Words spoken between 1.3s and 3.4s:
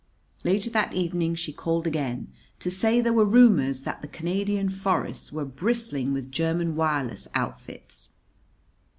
she called again to say there were